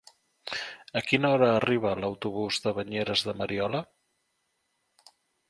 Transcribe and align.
A 1.01 1.03
quina 1.09 1.29
hora 1.33 1.49
arriba 1.57 1.91
l'autobús 1.99 2.59
de 2.65 2.73
Banyeres 2.79 3.25
de 3.29 3.37
Mariola? 3.43 3.85